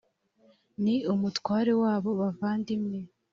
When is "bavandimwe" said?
2.19-2.99